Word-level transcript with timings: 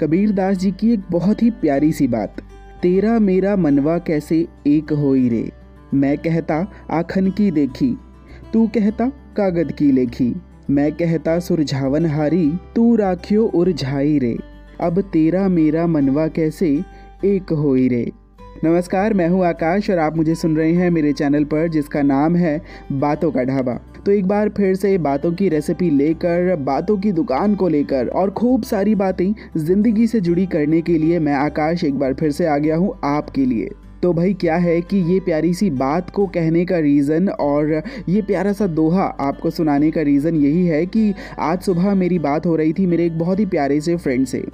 कबीर 0.00 0.32
दास 0.32 0.56
जी 0.56 0.70
की 0.70 0.92
एक 0.92 1.00
बहुत 1.10 1.42
ही 1.42 1.50
प्यारी 1.50 1.92
सी 1.92 2.06
बात। 2.06 2.36
तेरा 2.82 3.18
मेरा 3.18 3.56
मनवा 3.56 3.98
कैसे 3.98 4.46
एक 4.66 4.92
होई 4.92 5.28
रे? 5.28 5.52
मैं 5.94 6.18
कहता, 6.18 6.72
आखन 6.90 7.30
की 7.30 7.50
देखी। 7.50 7.98
तू 8.52 8.66
कहता, 8.66 9.08
कागद 9.08 9.72
की 9.72 9.92
लेखी। 9.92 10.36
मैं 10.70 10.92
कहता, 10.92 11.38
सुरझावन 11.38 12.06
हारी, 12.06 12.52
तू 12.76 12.96
राखियो 12.96 13.44
उर 13.44 13.72
झाई 13.72 14.18
रे। 14.18 14.38
अब 14.80 15.00
तेरा 15.00 15.48
मेरा 15.48 15.86
मनवा 15.86 16.28
कैसे 16.28 16.84
एक 17.24 17.52
होई 17.52 17.88
रे? 17.88 18.12
नमस्कार, 18.64 19.14
मैं 19.14 19.28
हूँ 19.28 19.44
आकाश 19.44 19.88
और 19.90 19.98
आप 19.98 20.16
मुझे 20.16 20.34
सुन 20.34 20.56
रहे 20.56 20.72
हैं 20.72 20.88
मेरे 20.90 21.12
चैनल 21.12 21.44
पर, 21.44 21.66
जिसका 21.68 22.02
नाम 22.02 22.36
है 22.36 22.60
बातों 22.92 23.30
का 23.32 23.42
ढाबा। 23.44 23.74
तो 24.06 24.12
एक 24.12 24.26
बार 24.26 24.48
फिर 24.48 24.74
से 24.74 24.96
बातों 24.98 25.32
की 25.32 25.48
रेसिपी 25.48 25.90
लेकर, 25.90 26.54
बातों 26.56 26.96
की 26.98 27.12
दुकान 27.12 27.54
को 27.54 27.68
लेकर 27.68 28.08
और 28.08 28.30
खूब 28.30 28.62
सारी 28.62 28.94
बातें 28.94 29.32
ज़िंदगी 29.56 30.06
से 30.06 30.20
जुड़ी 30.20 30.46
करने 30.46 30.80
के 30.80 30.98
लिए 30.98 31.18
मैं 31.18 31.34
आकाश 31.34 31.84
एक 31.84 31.98
बार 31.98 32.14
फिर 32.14 32.30
से 32.30 32.46
आ 32.46 32.56
गया 32.58 32.76
हूँ 32.76 32.98
आपके 33.04 33.44
लिए। 33.44 33.70
तो 34.02 34.12
भाई 34.12 34.34
क्या 34.34 34.56
है 34.56 34.80
कि 34.80 34.96
ये 35.12 35.20
प्यारी 35.20 35.52
सी 35.54 35.70
बात 35.70 36.10
को 36.10 36.26
कहने 36.26 36.64
का 36.64 36.78
रीज़न 36.78 37.28
और 37.28 37.82
ये 38.08 38.22
प्यारा 38.22 38.52
सा 38.52 38.66
दोहा 38.66 39.04
आपको 39.20 39.50
सुनाने 39.50 39.90
का 39.90 40.02
रीज़न 40.02 40.34
यही 40.34 40.66
है 40.66 40.84
कि 40.86 41.14
आज 41.38 41.60
सुबह 41.60 41.94
मेरी 41.94 42.18
बात 42.18 42.46
हो 42.46 42.56
रही 42.56 42.72
थी 42.72 42.86
मेरे 42.86 43.06
एक 43.06 43.18
बहुत 43.18 43.40
ही 43.40 43.46
प्यारे 43.46 43.80
से 43.80 43.96
फ्रेंड 43.96 44.26
से। 44.26 44.44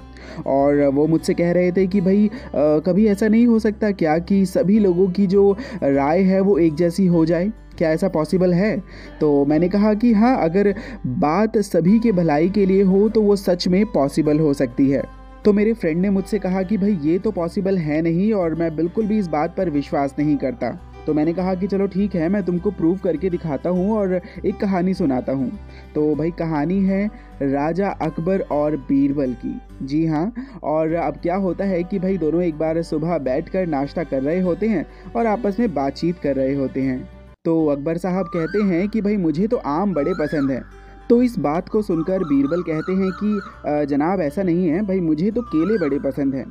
और 0.47 0.83
वो 0.87 1.07
मुझसे 1.07 1.33
कह 1.33 1.51
रहे 1.51 1.71
थे 1.71 1.87
कि 1.87 2.01
भाई 2.01 2.27
आ, 2.27 2.79
कभी 2.79 3.07
ऐसा 3.07 3.27
नहीं 3.27 3.47
हो 3.47 3.59
सकता 3.59 3.91
क्या 3.91 4.17
कि 4.19 4.45
सभी 4.45 4.79
लोगों 4.79 5.07
की 5.07 5.27
जो 5.27 5.51
राय 5.83 6.21
है 6.21 6.39
वो 6.39 6.57
एक 6.57 6.75
जैसी 6.75 7.05
हो 7.05 7.25
जाए? 7.25 7.51
क्या 7.77 7.89
ऐसा 7.91 8.07
पॉसिबल 8.07 8.53
है? 8.53 8.77
तो 9.19 9.45
मैंने 9.45 9.69
कहा 9.69 9.93
कि 9.93 10.13
हाँ 10.13 10.37
अगर 10.43 10.73
बात 11.07 11.57
सभी 11.57 11.99
के 11.99 12.11
भलाई 12.11 12.49
के 12.49 12.65
लिए 12.65 12.83
हो 12.83 13.09
तो 13.09 13.21
वो 13.21 13.35
सच 13.35 13.67
में 13.67 13.85
पॉसिबल 13.85 14.39
हो 14.39 14.53
सकती 14.53 14.89
है। 14.89 15.22
तो 15.45 15.51
मेरे 15.53 15.73
फ्रेंड 15.73 16.01
ने 16.01 16.09
मुझसे 16.09 16.37
कहा 16.39 16.61
कि 16.63 16.77
भाई, 16.77 16.91
ये 17.01 17.17
तो 17.19 17.31
पॉसिबल 17.31 17.77
है 17.77 18.01
नहीं 18.01 18.31
और 18.33 18.53
मैं 18.55 18.75
बिल्कुल 18.75 19.05
भी 19.05 19.17
इस 19.19 19.27
बात 19.27 19.55
पर 19.57 19.69
विश्वास 19.69 20.15
नहीं 20.19 20.35
करता। 20.37 20.69
तो 21.07 21.13
मैंने 21.13 21.33
कहा 21.33 21.55
कि 21.55 21.67
चलो 21.67 21.87
ठीक 21.87 22.13
है, 22.15 22.29
मैं 22.29 22.43
तुमको 22.43 22.71
प्रूव 22.71 22.97
करके 22.97 23.29
दिखाता 23.29 23.69
हूँ 23.69 23.97
और 23.97 24.13
एक 24.45 24.57
कहानी 24.57 24.93
सुनाता 24.93 25.31
हूँ। 25.31 25.51
तो 25.95 26.15
भाई, 26.15 26.31
कहानी 26.31 26.79
है 26.83 27.05
राजा 27.41 27.89
अकबर 28.01 28.41
और 28.51 28.77
बीरबल 28.77 29.33
की। 29.33 29.59
जी 29.85 30.05
हाँ 30.05 30.33
और 30.63 30.93
अब 30.93 31.17
क्या 31.17 31.35
होता 31.35 31.65
है 31.65 31.83
कि 31.83 31.99
भाई, 31.99 32.17
दोनों 32.17 32.41
एक 32.43 32.57
बार 32.57 32.81
सुबह 32.81 33.17
बैठकर 33.17 33.67
नाश्ता 33.67 34.03
कर 34.03 34.21
रहे 34.23 34.39
होते 34.39 34.67
हैं 34.67 34.85
और 35.15 35.25
आपस 35.25 35.59
में 35.59 35.73
बातचीत 35.73 36.19
कर 36.19 36.35
रहे 36.35 36.53
होते 36.55 36.81
हैं। 36.81 37.09
तो 37.45 37.65
अकबर 37.65 37.97
साहब 37.97 38.25
कहते 38.25 38.63
हैं 38.63 38.87
कि 38.89 39.01
भाई, 39.01 39.17
मुझे 39.17 39.47
तो 39.47 39.57
आम 39.57 39.93
बड़े 39.93 40.13
पसंद 40.13 40.51
हैं। 40.51 40.63
तो 41.13 41.21
इस 41.21 41.37
बात 41.39 41.67
को 41.69 41.81
सुनकर 41.81 42.23
बीरबल 42.23 42.61
कहते 42.61 42.91
हैं 42.91 43.11
कि 43.13 43.85
जनाब, 43.85 44.21
ऐसा 44.21 44.43
नहीं 44.43 44.67
है। 44.67 44.81
भाई, 44.81 44.99
मुझे 44.99 45.31
तो 45.31 45.41
केले 45.41 45.77
बड़े 45.77 45.99
पसंद 45.99 46.35
हैं। 46.35 46.45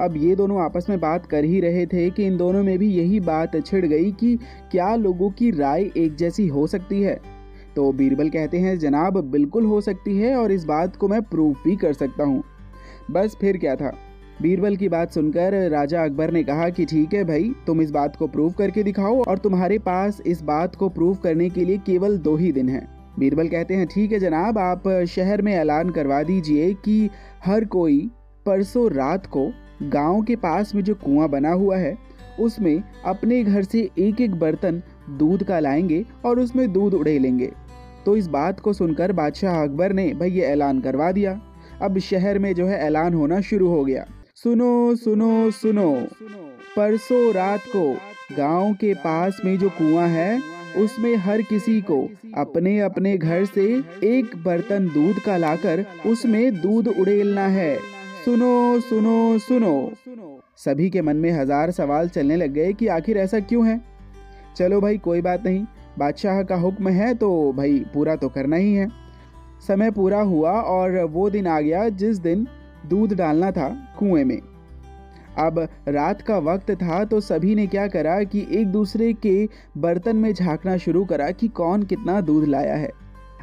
अब 0.00 0.16
ये 0.16 0.36
दोनों 0.36 0.60
आपस 0.62 0.86
में 0.88 1.00
बात 1.00 1.26
कर 1.26 1.44
ही 1.44 1.60
रहे 1.60 1.86
थे 1.86 2.10
कि 2.10 2.26
इन 2.26 2.36
दोनों 2.36 2.62
में 2.62 2.78
भी 2.78 2.90
यही 2.90 3.20
बात 3.20 3.56
छिड़ 3.66 3.86
गई 3.86 4.12
कि 4.12 4.36
क्या 4.72 4.94
लोगों 4.96 5.30
की 5.30 5.50
राय 5.50 5.90
एक 5.96 6.14
जैसी 6.14 6.46
हो 6.48 6.66
सकती 6.66 7.02
है। 7.02 7.20
तो 7.76 7.90
बीरबल 7.92 8.28
कहते 8.28 8.58
हैं, 8.58 8.78
जनाब, 8.78 9.20
बिल्कुल 9.24 9.64
हो 9.64 9.80
सकती 9.80 10.18
है 10.18 10.36
और 10.36 10.52
इस 10.52 10.64
बात 10.64 10.96
को 10.96 11.08
मैं 11.08 11.22
प्रूव 11.22 11.56
भी 11.64 11.76
कर 11.76 11.92
सकता 11.92 12.24
हूँ। 12.24 12.42
बस 13.10 13.36
फिर 13.40 13.56
क्या 13.56 13.76
था? 13.76 13.94
बीरबल 14.42 14.76
की 14.76 14.88
बात 14.88 15.12
सुनकर 15.12 15.70
राजा 15.70 16.04
अकबर 16.04 16.30
ने 16.30 16.42
कहा 16.42 16.68
कि, 16.68 16.84
ठीक 16.84 17.14
है 17.14 17.24
भाई, 17.24 17.54
तुम 17.66 17.80
इस 17.80 17.90
बात 17.90 18.16
को 18.16 18.26
प्रूव 18.26 18.52
करके 18.52 18.82
दिखाओ 18.82 19.22
और 19.22 19.38
तुम्हारे 19.38 19.78
पास 19.78 20.22
इस 20.26 20.42
बात 20.42 20.74
को 20.74 20.88
प्रूव 20.88 21.14
करने 21.14 21.50
के 21.50 21.64
लिए 21.64 21.78
केवल 21.78 22.18
दो 22.18 22.36
ही 22.36 22.52
दिन 22.52 22.68
हैं। 22.68 22.93
बीरबल 23.18 23.48
कहते 23.48 23.74
हैं, 23.74 23.86
ठीक 23.86 24.12
है 24.12 24.18
जनाब, 24.18 24.58
आप 24.58 24.88
शहर 25.08 25.42
में 25.42 25.52
ऐलान 25.54 25.90
करवा 25.90 26.22
दीजिए 26.22 26.72
कि 26.74 27.10
हर 27.44 27.64
कोई 27.64 27.98
परसों 28.46 28.90
रात 28.90 29.26
को 29.26 29.50
गाँव 29.82 30.22
के 30.22 30.36
पास 30.36 30.74
में 30.74 30.82
जो 30.84 30.94
कुआँ 30.94 31.28
बना 31.28 31.52
हुआ 31.52 31.76
है, 31.76 31.96
उसमें 32.40 32.82
अपने 33.04 33.42
घर 33.44 33.62
से 33.62 33.88
एक 33.98 34.20
एक 34.20 34.34
बर्तन 34.34 34.82
दूध 35.10 35.44
का 35.44 35.58
लाएँगे 35.60 36.04
और 36.24 36.40
उसमें 36.40 36.72
दूध 36.72 36.94
उड़े 36.94 37.18
लेंगे 37.18 37.50
तो 38.06 38.16
इस 38.16 38.26
बात 38.26 38.60
को 38.60 38.72
सुनकर 38.72 39.12
बादशाह 39.12 39.62
अकबर 39.62 39.92
ने, 39.92 40.12
भाई 40.14 40.30
ये 40.30 40.42
ऐलान 40.42 40.80
करवा 40.80 41.10
दिया। 41.12 41.40
अब 41.82 41.98
शहर 41.98 42.38
में 42.38 42.52
जो 42.54 42.66
है 42.66 42.78
ऐलान 42.78 43.14
होना 43.14 43.40
शुरू 43.40 43.68
हो 43.68 43.84
गया। 43.84 44.04
सुनो 44.36 44.94
सुनो 44.94 45.50
सुनो। 45.50 45.92
परसों 46.76 47.32
रात 47.32 47.60
को 47.66 47.92
गाँव 48.36 48.74
के 48.74 48.92
पास 48.94 49.40
में 49.44 49.56
जो 49.58 49.68
कुआँ 49.70 50.06
है 50.08 50.38
उसमें 50.76 51.14
हर 51.16 51.42
किसी 51.42 51.80
को 51.80 52.00
अपने 52.36 52.78
अपने 52.80 53.16
घर 53.18 53.44
से 53.44 53.64
एक 54.04 54.36
बर्तन 54.44 54.88
दूध 54.88 55.18
का 55.18 55.36
लाकर 55.36 55.84
उसमें 56.06 56.60
दूध 56.60 56.88
उड़ेलना 56.88 57.46
है। 57.48 57.76
सुनो 58.24 58.80
सुनो 58.80 59.38
सुनो। 59.38 60.40
सभी 60.58 60.88
के 60.90 61.02
मन 61.02 61.16
में 61.16 61.30
हज़ार 61.32 61.70
सवाल 61.70 62.08
चलने 62.08 62.36
लग 62.36 62.52
गए 62.52 62.72
कि 62.72 62.86
आखिर 62.86 63.18
ऐसा 63.18 63.40
क्यों 63.40 63.66
है? 63.66 63.80
चलो 64.56 64.80
भाई, 64.80 64.98
कोई 64.98 65.20
बात 65.20 65.44
नहीं। 65.44 65.64
बादशाह 65.98 66.42
का 66.42 66.56
हुक्म 66.56 66.88
है 66.88 67.14
तो 67.14 67.52
भाई 67.52 67.78
पूरा 67.94 68.16
तो 68.16 68.28
करना 68.28 68.56
ही 68.56 68.74
है। 68.74 68.88
समय 69.68 69.90
पूरा 69.90 70.20
हुआ 70.22 70.50
और 70.50 70.98
वो 71.04 71.28
दिन 71.30 71.46
आ 71.46 71.60
गया 71.60 71.88
जिस 71.88 72.18
दिन 72.18 72.46
दूध 72.86 73.14
डालना 73.14 73.50
था 73.50 73.68
कुएँ 73.98 74.24
में। 74.24 74.40
अब 75.38 75.58
रात 75.88 76.20
का 76.22 76.38
वक्त 76.38 76.70
था 76.72 77.04
तो 77.04 77.20
सभी 77.20 77.54
ने 77.54 77.66
क्या 77.66 77.86
करा 77.86 78.22
कि 78.24 78.46
एक 78.52 78.66
दूसरे 78.66 79.12
के 79.12 79.48
बर्तन 79.78 80.16
में 80.16 80.32
झांकना 80.34 80.76
शुरू 80.76 81.04
करा 81.04 81.30
कि 81.30 81.48
कौन 81.48 81.82
कितना 81.82 82.20
दूध 82.20 82.44
लाया 82.44 82.74
है। 82.74 82.90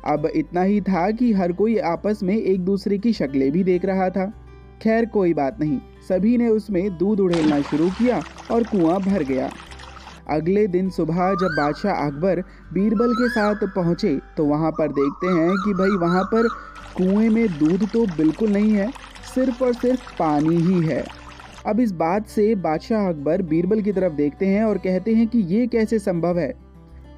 अब 0.05 0.25
इतना 0.35 0.61
ही 0.61 0.79
था 0.81 1.09
कि 1.11 1.31
हर 1.33 1.51
कोई 1.51 1.77
आपस 1.77 2.19
में 2.23 2.35
एक 2.35 2.59
दूसरे 2.59 2.97
की 2.97 3.13
शक्लें 3.13 3.51
भी 3.51 3.63
देख 3.63 3.85
रहा 3.85 4.09
था। 4.09 4.25
खैर, 4.81 5.05
कोई 5.05 5.33
बात 5.33 5.59
नहीं। 5.59 5.79
सभी 6.09 6.37
ने 6.37 6.47
उसमें 6.47 6.97
दूध 6.97 7.19
उड़ेलना 7.19 7.61
शुरू 7.61 7.89
किया 7.89 8.21
और 8.51 8.63
कुआँ 8.63 8.99
भर 8.99 9.23
गया। 9.23 9.49
अगले 10.29 10.65
दिन 10.67 10.89
सुबह 10.89 11.33
जब 11.35 11.55
बादशाह 11.57 12.05
अकबर 12.07 12.41
बीरबल 12.73 13.13
के 13.13 13.29
साथ 13.29 13.63
पहुँचे 13.75 14.19
तो 14.37 14.45
वहाँ 14.45 14.71
पर 14.71 14.91
देखते 14.91 15.27
हैं 15.27 15.49
कि 15.55 15.73
भाई, 15.73 15.97
वहाँ 15.99 16.23
पर 16.23 16.47
कुएँ 16.97 17.29
में 17.29 17.47
दूध 17.59 17.87
तो 17.89 18.05
बिल्कुल 18.17 18.49
नहीं 18.49 18.71
है, 18.71 18.89
सिर्फ़ 19.35 19.63
और 19.63 19.73
सिर्फ़ 19.73 20.11
पानी 20.19 20.55
ही 20.55 20.87
है। 20.87 21.03
अब 21.65 21.79
इस 21.79 21.91
बात 21.91 22.27
से 22.27 22.55
बादशाह 22.55 23.09
अकबर 23.09 23.41
बीरबल 23.41 23.81
की 23.81 23.91
तरफ़ 23.91 24.13
देखते 24.13 24.45
हैं 24.45 24.63
और 24.63 24.77
कहते 24.77 25.13
हैं 25.13 25.27
कि 25.27 25.39
ये 25.39 25.67
कैसे 25.67 25.99
संभव 25.99 26.39
है। 26.39 26.53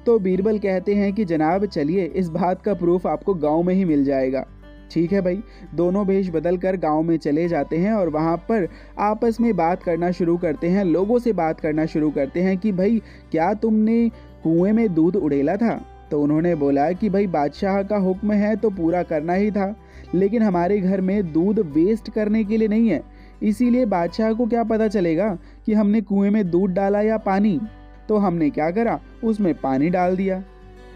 तो 0.06 0.18
बीरबल 0.18 0.58
कहते 0.58 0.94
हैं 0.94 1.12
कि, 1.12 1.24
जनाब, 1.24 1.66
चलिए, 1.66 2.04
इस 2.04 2.28
बात 2.28 2.62
का 2.62 2.74
प्रूफ 2.74 3.06
आपको 3.06 3.34
गाँव 3.34 3.62
में 3.62 3.74
ही 3.74 3.84
मिल 3.84 4.04
जाएगा। 4.04 4.46
ठीक 4.90 5.12
है 5.12 5.20
भाई, 5.20 5.42
दोनों 5.74 6.06
भेष 6.06 6.30
बदल 6.30 6.56
कर 6.56 6.76
गाँव 6.76 7.02
में 7.02 7.16
चले 7.16 7.48
जाते 7.48 7.76
हैं 7.76 7.92
और 7.92 8.08
वहाँ 8.08 8.36
पर 8.36 8.68
आपस 8.98 9.40
में 9.40 9.56
बात 9.56 9.82
करना 9.82 10.10
शुरू 10.10 10.36
करते 10.36 10.68
हैं, 10.68 10.84
लोगों 10.84 11.18
से 11.18 11.32
बात 11.32 11.60
करना 11.60 11.86
शुरू 11.86 12.10
करते 12.10 12.40
हैं 12.40 12.58
कि, 12.58 12.72
भाई, 12.72 13.02
क्या 13.30 13.54
तुमने 13.54 14.08
कुएँ 14.44 14.72
में 14.72 14.94
दूध 14.94 15.16
उड़ेला 15.16 15.56
था? 15.56 15.86
तो 16.10 16.22
उन्होंने 16.22 16.54
बोला 16.54 16.92
कि, 16.92 17.08
भाई, 17.08 17.26
बादशाह 17.26 17.82
का 17.82 17.96
हुक्म 17.96 18.32
है 18.32 18.56
तो 18.56 18.70
पूरा 18.70 19.02
करना 19.02 19.32
ही 19.32 19.50
था, 19.50 19.76
लेकिन 20.14 20.42
हमारे 20.42 20.80
घर 20.80 21.00
में 21.00 21.32
दूध 21.32 21.58
वेस्ट 21.58 22.10
करने 22.10 22.44
के 22.44 22.56
लिए 22.56 22.68
नहीं 22.68 22.88
है। 22.88 23.13
इसीलिए 23.44 23.84
बादशाह 23.84 24.32
को 24.32 24.46
क्या 24.46 24.64
पता 24.64 24.88
चलेगा 24.88 25.38
कि 25.66 25.74
हमने 25.74 26.00
कुएँ 26.00 26.30
में 26.30 26.50
दूध 26.50 26.70
डाला 26.70 27.00
या 27.00 27.16
पानी? 27.16 27.60
तो 28.08 28.16
हमने 28.16 28.50
क्या 28.50 28.70
करा? 28.70 29.00
उसमें 29.24 29.54
पानी 29.54 29.90
डाल 29.90 30.16
दिया। 30.16 30.44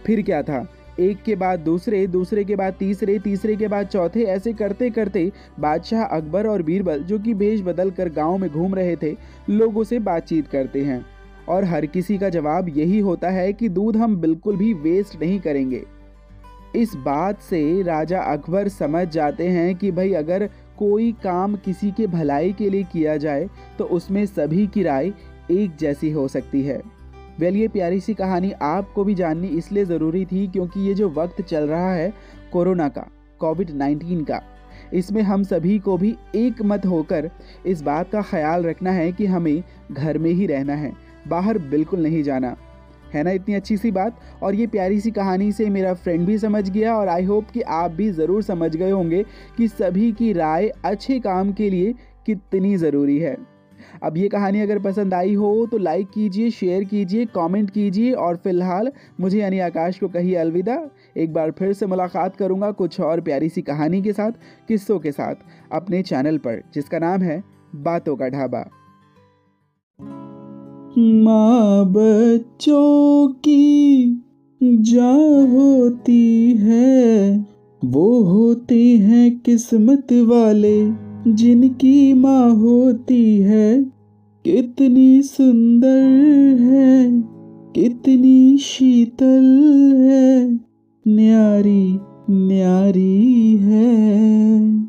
फिर 0.07 0.23
क्या 0.23 0.43
था? 0.43 0.69
एक 1.01 1.23
के 1.23 1.37
बाद 1.37 1.61
दूसरे 1.61 2.07
दूसरे 2.07 2.45
के 2.45 2.57
बाद 2.57 2.75
तीसरे 2.79 3.19
तीसरे 3.19 3.57
के 3.57 3.69
बाद 3.69 3.87
चौथे, 3.87 4.23
ऐसे 4.23 4.53
करते 4.53 4.91
करते 4.91 5.33
बादशाह 5.61 6.03
अकबर 6.03 6.47
और 6.47 6.63
बीरबल, 6.63 7.01
जो 7.01 7.19
कि 7.19 7.35
भेष 7.35 7.61
बदल 7.61 7.91
कर 7.91 8.09
गाँव 8.09 8.39
में 8.39 8.51
घूम 8.51 8.75
रहे 8.75 8.97
थे, 8.97 9.17
लोगों 9.51 9.85
से 9.85 9.99
बातचीत 9.99 10.49
करते 10.49 10.85
हैं। 10.85 11.07
और 11.49 11.65
हर 11.65 11.87
किसी 11.87 12.19
का 12.19 12.29
जवाब 12.29 12.69
यही 12.69 12.99
होता 12.99 13.31
है 13.31 13.53
कि 13.53 13.69
दूध 13.69 13.97
हम 13.97 14.17
बिल्कुल 14.17 14.57
भी 14.57 14.75
वेस्ट 14.75 15.23
नहीं 15.23 15.41
करेंगे। 15.41 15.85
इस 16.77 16.95
बात 16.95 17.41
से 17.41 17.83
राजा 17.83 18.21
अकबर 18.21 18.69
समझ 18.69 19.09
जाते 19.09 19.49
हैं 19.49 19.75
कि 19.75 19.91
भाई 19.91 20.13
अगर 20.13 20.51
कोई 20.79 21.11
काम 21.23 21.57
किसी 21.57 21.91
के 21.91 22.07
भलाई 22.07 22.53
के 22.53 22.69
लिए 22.71 22.83
किया 22.83 23.17
जाए 23.17 23.49
तो 23.79 23.85
उसमें 23.85 24.25
सभी 24.27 24.67
की 24.67 24.83
राय 24.83 25.13
एक 25.51 25.77
जैसी 25.77 26.11
हो 26.11 26.27
सकती 26.29 26.63
है। 26.63 26.81
वेल, 27.39 27.57
ये 27.57 27.69
प्यारी 27.69 28.01
सी 28.01 28.15
कहानी 28.15 28.53
आपको 28.53 29.05
भी 29.05 29.15
जाननी 29.15 29.49
इसलिए 29.49 29.85
ज़रूरी 29.85 30.25
थी 30.27 30.47
क्योंकि 30.47 30.81
ये 30.81 30.95
जो 30.95 31.09
वक्त 31.09 31.43
चल 31.43 31.65
रहा 31.65 31.93
है 31.95 32.13
कोरोना 32.53 32.89
का 32.89 33.07
कोविड 33.41 33.71
19 33.73 34.25
का, 34.25 34.41
इसमें 34.95 35.23
हम 35.23 35.43
सभी 35.45 35.79
को 35.79 35.97
भी 35.97 36.15
एक 36.35 36.63
मत 36.63 36.87
होकर 36.87 37.31
इस 37.67 37.83
बात 37.83 38.11
का 38.11 38.23
ख्याल 38.23 38.65
रखना 38.65 38.91
है 38.91 39.11
कि 39.13 39.27
हमें 39.27 39.63
घर 39.93 40.19
में 40.19 40.31
ही 40.31 40.47
रहना 40.47 40.75
है, 40.75 40.93
बाहर 41.29 41.59
बिल्कुल 41.59 42.03
नहीं 42.03 42.23
जाना। 42.23 42.57
है 43.15 43.23
ना 43.23 43.31
इतनी 43.31 43.55
अच्छी 43.55 43.77
सी 43.77 43.91
बात? 43.91 44.21
और 44.43 44.55
ये 44.55 44.67
प्यारी 44.67 45.01
सी 45.01 45.11
कहानी 45.11 45.51
से 45.53 45.69
मेरा 45.71 45.95
फ्रेंड 45.95 46.27
भी 46.27 46.39
समझ 46.39 46.69
गया 46.71 46.97
और 46.97 47.09
आई 47.09 47.25
होप 47.25 47.51
कि 47.51 47.61
आप 47.63 47.91
भी 47.91 48.11
ज़रूर 48.13 48.43
समझ 48.43 48.75
गए 48.77 48.91
होंगे 48.91 49.25
कि 49.57 49.69
सभी 49.69 50.11
की 50.13 50.33
राय 50.33 50.73
अच्छे 50.85 51.19
काम 51.21 51.53
के 51.53 51.71
लिए 51.71 51.95
कितनी 52.27 52.77
ज़रूरी 52.77 53.19
है। 53.19 53.37
अब 54.03 54.17
ये 54.17 54.29
कहानी 54.29 54.61
अगर 54.61 54.79
पसंद 54.79 55.15
आई 55.15 55.35
हो 55.35 55.67
तो 55.67 55.79
लाइक 55.79 56.09
कीजिए 56.11 56.51
शेयर 56.51 56.85
कीजिए 56.85 57.27
कमेंट 57.27 57.71
कीजिए 57.71 58.13
और 58.15 58.37
फ़िलहाल 58.37 58.91
मुझे 59.21 59.39
यानी 59.39 59.59
आकाश 59.59 59.99
को 59.99 60.09
कही 60.09 60.35
अलविदा। 60.35 60.79
एक 61.17 61.33
बार 61.33 61.51
फिर 61.51 61.73
से 61.73 61.87
मुलाकात 61.87 62.37
करूँगा 62.37 62.71
कुछ 62.73 63.01
और 63.01 63.21
प्यारी 63.21 63.49
सी 63.49 63.63
कहानी 63.63 64.03
के 64.03 64.13
साथ, 64.13 64.33
किस्सों 64.69 64.99
के 64.99 65.13
साथ 65.13 65.35
अपने 65.73 66.03
चैनल 66.03 66.39
पर, 66.39 66.63
जिसका 66.75 66.99
नाम 66.99 67.23
है 67.23 67.43
बातों 67.77 68.17
का 68.17 68.29
ढाबा। 68.29 68.65
माँ 70.99 71.85
बच्चों 71.87 73.29
की 73.29 74.23
जा 74.63 75.13
होती 75.53 76.55
है, 76.59 77.47
वो 77.85 78.23
होते 78.23 78.97
हैं 78.97 79.41
किस्मत 79.41 80.07
वाले 80.13 80.91
जिनकी 81.33 82.15
माँ 82.15 82.55
होती 82.55 83.37
है। 83.37 83.85
कितनी 84.45 85.23
सुंदर 85.23 86.03
है, 86.61 87.21
कितनी 87.75 88.59
शीतल 88.59 89.45
है, 89.97 90.53
न्यारी 91.09 91.99
न्यारी 92.31 93.57
है। 93.57 94.88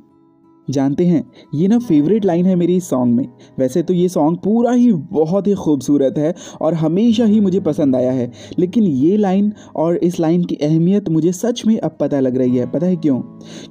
जानते 0.69 1.05
हैं 1.05 1.23
ये 1.55 1.67
ना 1.67 1.77
फेवरेट 1.79 2.25
लाइन 2.25 2.45
है 2.45 2.55
मेरी 2.55 2.75
इस 2.75 2.89
सॉन्ग 2.89 3.15
में। 3.15 3.27
वैसे 3.59 3.83
तो 3.83 3.93
ये 3.93 4.07
सॉन्ग 4.09 4.37
पूरा 4.37 4.71
ही 4.71 4.91
बहुत 5.11 5.47
ही 5.47 5.53
खूबसूरत 5.53 6.17
है 6.17 6.33
और 6.61 6.73
हमेशा 6.73 7.25
ही 7.25 7.39
मुझे 7.39 7.59
पसंद 7.59 7.95
आया 7.95 8.11
है। 8.11 8.31
लेकिन 8.59 8.83
ये 8.83 9.17
लाइन 9.17 9.51
और 9.75 9.95
इस 9.97 10.19
लाइन 10.19 10.43
की 10.43 10.55
अहमियत 10.55 11.09
मुझे 11.09 11.31
सच 11.31 11.65
में 11.67 11.77
अब 11.79 11.97
पता 11.99 12.19
लग 12.19 12.37
रही 12.37 12.57
है। 12.57 12.71
पता 12.71 12.85
है 12.85 12.95
क्यों? 12.95 13.19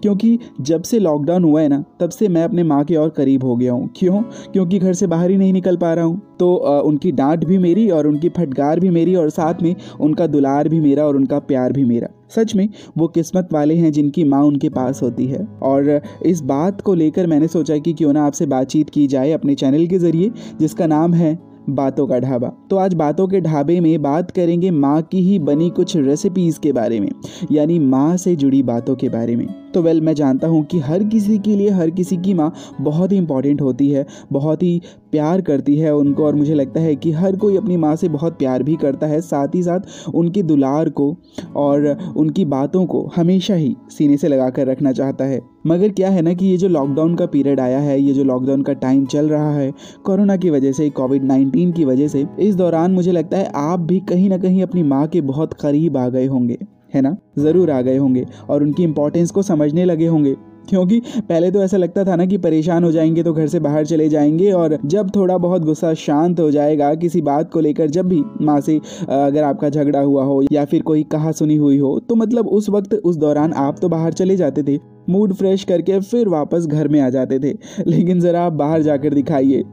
क्योंकि 0.03 0.39
जब 0.61 0.83
से 0.83 0.99
लॉकडाउन 0.99 1.45
हुआ 1.45 1.61
है 1.61 1.69
ना 1.69 1.85
तब 2.01 2.11
से 2.11 2.29
मैं 2.29 2.45
अपने 2.45 2.63
माँ 2.63 2.85
के 2.85 2.97
और 2.97 3.09
करीब 3.09 3.45
हो 3.45 3.57
गया 3.57 3.73
हूँ। 3.73 3.89
क्यों? 3.97 4.23
क्योंकि 4.53 4.79
घर 4.79 4.93
से 4.93 5.07
बाहर 5.07 5.31
ही 5.31 5.37
नहीं 5.37 5.53
निकल 5.53 5.77
पा 5.77 5.95
रहा 5.95 6.05
हूँ। 6.05 6.21
तो 6.41 6.57
आ, 6.57 6.79
उनकी 6.81 7.13
डांट 7.13 7.45
भी 7.45 7.59
मेरी 7.59 7.89
और 7.91 8.07
उनकी 8.07 8.29
फटकार 8.29 8.81
भी 8.81 8.91
मेरी 8.91 9.15
और 9.15 9.31
साथ 9.31 9.63
में 9.63 9.75
उनका 10.01 10.27
दुलार 10.27 10.69
भी 10.69 10.81
मेरा 10.81 11.07
और 11.07 11.17
उनका 11.17 11.39
प्यार 11.39 11.73
भी 11.73 11.85
मेरा। 11.85 12.09
सच 12.31 12.55
में, 12.55 12.69
वो 12.99 13.09
किस्मत 13.09 13.49
वाले 13.53 13.75
हैं 13.75 13.93
जिनकी 13.93 14.25
माँ 14.25 14.43
उनके 14.43 14.69
पास 14.69 15.03
होती 15.03 15.27
है। 15.27 15.45
और 15.63 16.01
इस 16.27 16.41
बात 16.43 16.81
को 16.81 16.95
लेकर 16.95 17.27
मैंने 17.27 17.49
सोचा 17.49 17.77
कि 17.79 17.93
क्यों 17.93 18.13
ना 18.13 18.27
आपसे 18.27 18.47
बातचीत 18.47 18.91
की 18.91 19.07
जाए 19.07 19.33
अपने 19.33 19.55
चैनल 19.55 19.87
के 19.87 19.99
ज़रिए, 19.99 20.33
जिसका 20.61 20.87
नाम 20.87 21.15
है 21.15 21.37
बातों 21.71 22.07
का 22.07 22.19
ढाबा। 22.19 22.49
तो 22.71 22.77
आज 22.77 22.95
बातों 22.95 23.27
के 23.29 23.41
ढाबे 23.41 23.79
में 23.81 24.03
बात 24.03 24.31
करेंगे 24.31 24.71
माँ 24.71 25.01
की 25.03 25.21
ही 25.21 25.39
बनी 25.39 25.69
कुछ 25.71 25.97
रेसिपीज़ 25.97 26.61
के 26.61 26.73
बारे 26.73 27.01
में, 27.01 27.11
यानी 27.53 27.79
माँ 27.79 28.17
से 28.17 28.35
जुड़ी 28.37 28.63
बातों 28.63 28.97
के 28.97 29.09
बारे 29.09 29.37
में। 29.37 29.47
तो 29.75 29.83
वेल, 29.83 30.01
मैं 30.01 30.15
जानता 30.15 30.47
हूँ 30.47 30.65
कि 30.65 30.79
हर 30.79 31.05
किसी 31.05 31.39
के 31.39 31.57
लिए, 31.57 31.71
हर 31.71 31.91
किसी 31.91 32.17
की 32.17 32.35
माँ 32.35 32.53
बहुत 32.81 33.13
ही 33.13 33.17
इंपॉर्टेंट 33.17 33.61
होती 33.61 33.89
है, 33.91 34.07
बहुत 34.33 34.63
ही 34.63 34.81
प्यार 35.13 35.41
करती 35.41 35.77
है 35.79 35.95
उनको 35.95 36.25
और 36.25 36.35
मुझे 36.35 36.55
लगता 36.55 36.81
है 36.81 36.95
कि 36.97 37.13
हर 37.13 37.37
कोई 37.37 37.57
अपनी 37.57 37.77
माँ 37.77 37.95
से 37.97 38.09
बहुत 38.09 38.39
प्यार 38.39 38.63
भी 38.63 38.77
करता 38.77 39.07
है, 39.07 39.21
साथ 39.21 39.55
ही 39.55 39.63
साथ 39.63 40.15
उनकी 40.15 40.43
दुलार 40.43 40.89
को 40.91 41.15
और 41.57 41.87
उनकी 42.17 42.45
बातों 42.47 42.85
को 42.87 43.07
हमेशा 43.17 43.55
ही 43.55 43.77
सीने 43.91 44.17
से 44.17 44.29
लगा 44.29 44.49
कर 44.51 44.67
रखना 44.67 44.93
चाहता 44.93 45.25
है। 45.25 45.41
मगर 45.67 45.89
क्या 45.89 46.11
है 46.11 46.23
ना 46.23 46.33
कि 46.33 46.47
ये 46.47 46.57
जो 46.57 46.69
लॉकडाउन 46.69 47.15
का 47.15 47.27
पीरियड 47.27 47.61
आया 47.61 47.79
है, 47.79 48.01
ये 48.01 48.13
जो 48.13 48.25
लॉकडाउन 48.25 48.63
का 48.63 48.73
टाइम 48.75 49.05
चल 49.07 49.29
रहा 49.29 49.53
है 49.53 49.73
कोरोना 50.05 50.37
की 50.37 50.51
वजह 50.51 50.73
से 50.73 50.89
कोविड 50.91 51.25
नाइन्टीन 51.25 51.73
की 51.73 51.85
वजह 51.85 52.09
से, 52.09 52.27
इस 52.39 52.55
दौरान 52.55 52.93
मुझे 52.93 53.13
लगता 53.13 53.39
है 53.39 53.51
आप 53.55 53.81
भी 53.81 54.01
कहीं 54.01 54.29
ना 54.31 54.39
कहीं 54.39 54.63
अपनी 54.63 54.83
माँ 54.83 55.07
के 55.07 55.21
बहुत 55.21 55.53
करीब 55.53 55.97
आ 55.97 56.09
गए 56.09 56.27
होंगे। 56.27 56.59
है 56.93 57.01
ना? 57.01 57.17
ज़रूर 57.39 57.71
आ 57.71 57.81
गए 57.81 57.97
होंगे 57.97 58.27
और 58.51 58.63
उनकी 58.63 58.83
इम्पोर्टेंस 58.83 59.31
को 59.31 59.43
समझने 59.43 59.85
लगे 59.85 60.07
होंगे। 60.07 60.37
क्योंकि 60.69 61.01
पहले 61.19 61.51
तो 61.51 61.63
ऐसा 61.63 61.77
लगता 61.77 62.05
था 62.05 62.17
ना 62.17 62.25
कि 62.27 62.39
परेशान 62.39 62.85
हो 62.85 62.91
जाएँगे 62.93 63.23
तो 63.23 63.33
घर 63.33 63.47
से 63.47 63.61
बाहर 63.61 63.87
चले 63.87 64.09
जाएँगे 64.09 64.51
और 64.53 64.77
जब 64.85 65.11
थोड़ा 65.17 65.39
बहुत 65.39 65.63
गुस्सा 65.63 65.93
शांत 65.95 66.41
हो 66.41 66.51
जाएगा 66.51 66.95
किसी 66.95 67.21
बात 67.23 67.51
को 67.53 67.61
लेकर, 67.61 67.87
जब 67.87 68.09
भी 68.09 68.23
माँ 68.41 68.61
से 68.61 68.77
अगर 69.09 69.43
आपका 69.43 69.69
झगड़ा 69.71 70.01
हुआ 70.01 70.25
हो 70.25 70.43
या 70.53 70.65
फिर 70.65 70.83
कोई 70.83 71.03
कहा 71.05 71.33
सुनी 71.33 71.57
हुई 71.57 71.79
हो 71.79 71.99
तो 72.01 72.15
मतलब 72.15 72.49
उस 72.49 72.69
वक्त, 72.71 72.95
उस 72.95 73.17
दौरान 73.17 73.53
आप 73.53 73.79
तो 73.83 73.89
बाहर 73.89 74.13
चले 74.13 74.37
जाते 74.37 74.63
थे। 74.63 74.79
मूड 75.11 75.33
फ्रेश 75.33 75.65
करके 75.65 75.99
फिर 76.01 76.29
वापस 76.29 76.67
घर 76.67 76.89
में 76.89 77.01
आ 77.01 77.09
जाते 77.11 77.39
थे। 77.39 77.57
लेकिन 77.87 78.21
ज़रा 78.21 78.43
आप 78.43 78.53
बाहर 78.53 78.83
जाकर 78.83 79.15
दिखाइए। 79.15 79.65